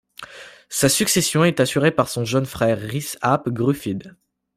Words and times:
Sa 0.69 0.89
succession 0.89 1.43
est 1.43 1.59
assuré 1.59 1.91
par 1.91 2.09
son 2.09 2.25
jeune 2.25 2.47
frère 2.47 2.79
Rhys 2.79 3.17
ap 3.21 3.47
Gruffydd. 3.49 4.15